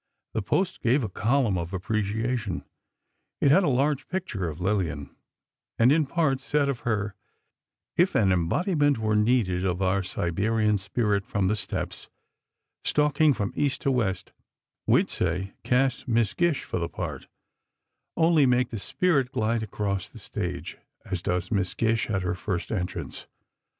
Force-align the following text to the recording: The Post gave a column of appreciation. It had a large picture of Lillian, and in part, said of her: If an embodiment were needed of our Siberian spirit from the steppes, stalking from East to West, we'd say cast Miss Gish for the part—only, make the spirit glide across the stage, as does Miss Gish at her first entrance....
The 0.33 0.41
Post 0.41 0.81
gave 0.81 1.03
a 1.03 1.09
column 1.09 1.59
of 1.59 1.75
appreciation. 1.75 2.65
It 3.39 3.51
had 3.51 3.63
a 3.63 3.69
large 3.69 4.07
picture 4.07 4.49
of 4.49 4.59
Lillian, 4.59 5.15
and 5.77 5.91
in 5.91 6.07
part, 6.07 6.39
said 6.39 6.69
of 6.69 6.79
her: 6.79 7.13
If 7.97 8.15
an 8.15 8.31
embodiment 8.31 8.97
were 8.97 9.15
needed 9.15 9.63
of 9.63 9.79
our 9.79 10.01
Siberian 10.01 10.79
spirit 10.79 11.23
from 11.23 11.49
the 11.49 11.55
steppes, 11.55 12.09
stalking 12.83 13.31
from 13.35 13.53
East 13.55 13.81
to 13.83 13.91
West, 13.91 14.33
we'd 14.87 15.07
say 15.11 15.53
cast 15.63 16.07
Miss 16.07 16.33
Gish 16.33 16.63
for 16.63 16.79
the 16.79 16.89
part—only, 16.89 18.47
make 18.47 18.71
the 18.71 18.79
spirit 18.79 19.31
glide 19.31 19.61
across 19.61 20.09
the 20.09 20.17
stage, 20.17 20.79
as 21.05 21.21
does 21.21 21.51
Miss 21.51 21.75
Gish 21.75 22.09
at 22.09 22.23
her 22.23 22.33
first 22.33 22.71
entrance.... 22.71 23.27